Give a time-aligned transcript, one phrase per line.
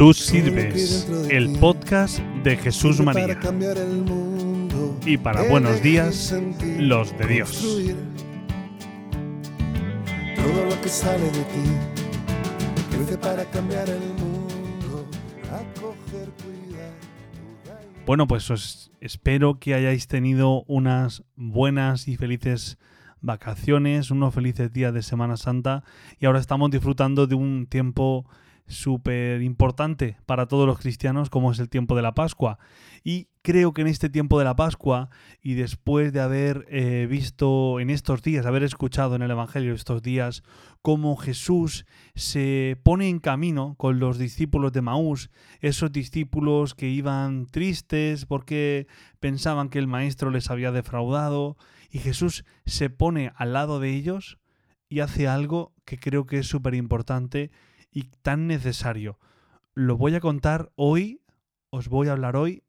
[0.00, 3.38] Tú sirves, el podcast de Jesús María.
[5.04, 6.34] Y para buenos días,
[6.78, 7.60] los de Dios.
[10.36, 15.06] Todo lo que sale de ti, para cambiar el mundo,
[18.06, 22.78] Bueno, pues os espero que hayáis tenido unas buenas y felices
[23.20, 25.84] vacaciones, unos felices días de Semana Santa
[26.18, 28.24] y ahora estamos disfrutando de un tiempo
[28.70, 32.58] súper importante para todos los cristianos como es el tiempo de la Pascua.
[33.04, 35.10] Y creo que en este tiempo de la Pascua
[35.42, 40.02] y después de haber eh, visto en estos días, haber escuchado en el Evangelio estos
[40.02, 40.42] días
[40.82, 45.30] cómo Jesús se pone en camino con los discípulos de Maús,
[45.60, 48.86] esos discípulos que iban tristes porque
[49.18, 51.56] pensaban que el Maestro les había defraudado,
[51.90, 54.38] y Jesús se pone al lado de ellos
[54.88, 57.50] y hace algo que creo que es súper importante
[57.90, 59.18] y tan necesario.
[59.74, 61.22] Lo voy a contar hoy,
[61.70, 62.62] os voy a hablar hoy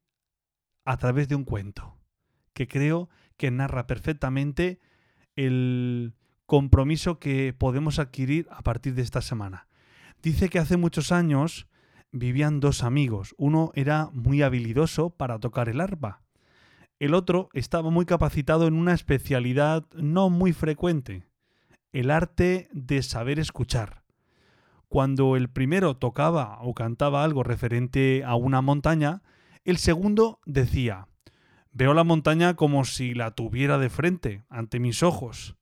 [0.85, 1.97] a través de un cuento
[2.53, 4.79] que creo que narra perfectamente
[5.35, 6.13] el
[6.45, 9.67] compromiso que podemos adquirir a partir de esta semana.
[10.21, 11.67] Dice que hace muchos años
[12.11, 13.33] vivían dos amigos.
[13.37, 16.21] Uno era muy habilidoso para tocar el arpa.
[16.99, 21.25] El otro estaba muy capacitado en una especialidad no muy frecuente,
[21.93, 24.00] el arte de saber escuchar
[24.91, 29.21] cuando el primero tocaba o cantaba algo referente a una montaña,
[29.63, 31.07] el segundo decía,
[31.71, 35.55] veo la montaña como si la tuviera de frente, ante mis ojos.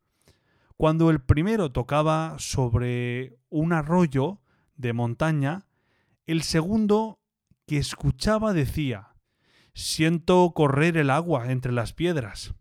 [0.77, 4.41] Cuando el primero tocaba sobre un arroyo
[4.77, 5.67] de montaña,
[6.25, 7.19] el segundo
[7.67, 9.09] que escuchaba decía,
[9.75, 12.55] siento correr el agua entre las piedras.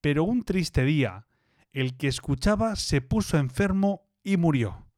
[0.00, 1.28] Pero un triste día,
[1.72, 4.89] el que escuchaba se puso enfermo y murió.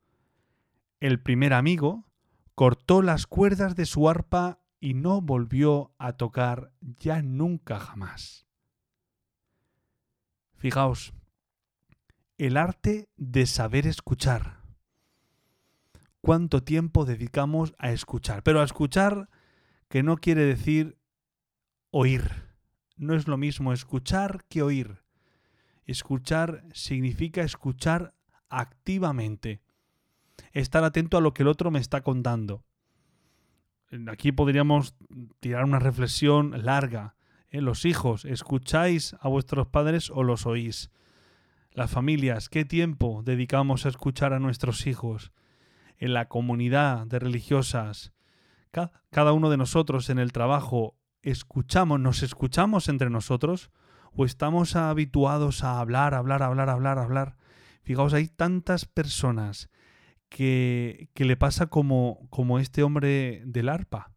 [1.02, 2.06] El primer amigo
[2.54, 8.46] cortó las cuerdas de su arpa y no volvió a tocar ya nunca jamás.
[10.54, 11.12] Fijaos,
[12.38, 14.60] el arte de saber escuchar.
[16.20, 18.44] ¿Cuánto tiempo dedicamos a escuchar?
[18.44, 19.28] Pero a escuchar
[19.88, 20.98] que no quiere decir
[21.90, 22.46] oír.
[22.96, 25.02] No es lo mismo escuchar que oír.
[25.84, 28.14] Escuchar significa escuchar
[28.48, 29.62] activamente
[30.52, 32.64] estar atento a lo que el otro me está contando.
[34.10, 34.94] Aquí podríamos
[35.40, 37.14] tirar una reflexión larga.
[37.50, 37.60] ¿eh?
[37.60, 40.90] Los hijos, ¿escucháis a vuestros padres o los oís?
[41.72, 45.32] Las familias, ¿qué tiempo dedicamos a escuchar a nuestros hijos?
[45.98, 48.12] En la comunidad de religiosas,
[49.10, 53.70] cada uno de nosotros en el trabajo, ¿escuchamos, nos escuchamos entre nosotros?
[54.12, 57.36] ¿O estamos habituados a hablar, hablar, hablar, hablar, hablar?
[57.82, 59.70] Fijaos, hay tantas personas
[60.32, 64.12] que, le pasa como, como este hombre del arpa,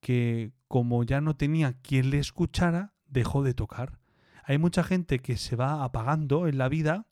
[0.00, 3.98] que como ya no tenía quien le escuchara, dejó de tocar.
[4.44, 7.06] Hay mucha gente que se va apagando en la vida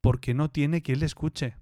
[0.00, 1.56] porque no tiene quien le escuche.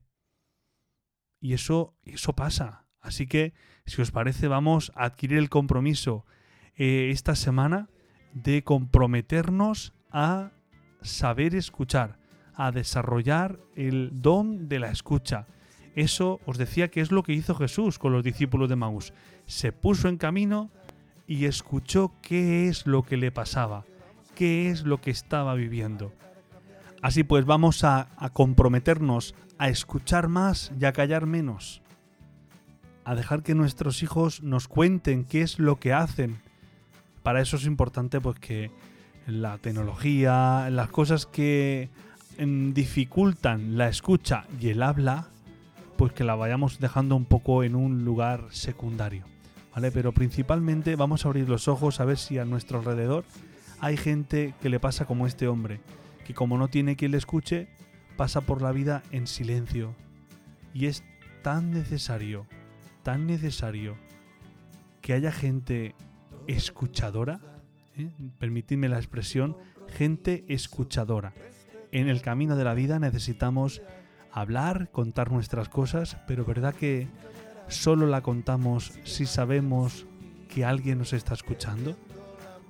[1.41, 2.87] Y eso, eso pasa.
[3.01, 3.53] Así que,
[3.85, 6.25] si os parece, vamos a adquirir el compromiso
[6.75, 7.91] eh, esta semana
[8.33, 10.53] de comprometernos a
[11.03, 12.19] saber escuchar,
[12.55, 15.47] a desarrollar el don de la escucha
[15.95, 19.13] eso os decía que es lo que hizo Jesús con los discípulos de Maús.
[19.47, 20.71] Se puso en camino
[21.27, 23.85] y escuchó qué es lo que le pasaba,
[24.35, 26.13] qué es lo que estaba viviendo.
[27.01, 31.83] Así pues vamos a, a comprometernos a escuchar más y a callar menos,
[33.05, 36.41] a dejar que nuestros hijos nos cuenten qué es lo que hacen.
[37.23, 38.71] Para eso es importante pues que
[39.27, 41.89] la tecnología, las cosas que
[42.39, 45.29] mm, dificultan la escucha y el habla,
[46.05, 49.25] pues que la vayamos dejando un poco en un lugar secundario.
[49.75, 49.91] ¿Vale?
[49.91, 53.25] Pero principalmente vamos a abrir los ojos a ver si a nuestro alrededor
[53.81, 55.81] hay gente que le pasa como este hombre,
[56.27, 57.69] que como no tiene quien le escuche,
[58.19, 59.95] pasa por la vida en silencio.
[60.75, 61.03] Y es
[61.41, 62.45] tan necesario,
[63.03, 63.97] tan necesario
[65.01, 65.95] que haya gente
[66.47, 67.41] escuchadora,
[67.97, 68.11] ¿eh?
[68.39, 69.57] permitidme la expresión,
[69.89, 71.33] gente escuchadora.
[71.93, 73.81] En el camino de la vida necesitamos
[74.35, 77.07] hablar, contar nuestras cosas, pero ¿verdad que
[77.69, 80.07] solo la contamos si sabemos
[80.49, 81.97] que alguien nos está escuchando?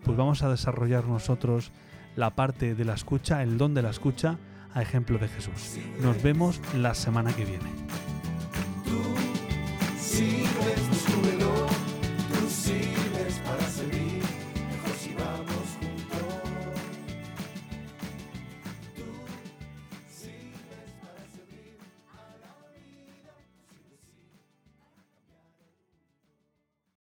[0.04, 1.72] Pues vamos a desarrollar nosotros
[2.16, 4.38] la parte de la escucha, el don de la escucha,
[4.74, 5.78] a ejemplo de Jesús.
[6.02, 7.70] Nos vemos la semana que viene.